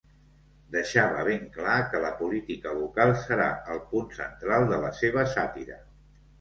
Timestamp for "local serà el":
2.79-3.85